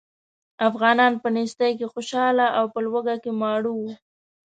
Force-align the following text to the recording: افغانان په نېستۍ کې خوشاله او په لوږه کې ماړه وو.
افغانان 0.69 1.13
په 1.21 1.27
نېستۍ 1.35 1.71
کې 1.79 1.87
خوشاله 1.93 2.47
او 2.57 2.65
په 2.73 2.79
لوږه 2.85 3.15
کې 3.23 3.31
ماړه 3.39 3.71
وو. 3.77 3.89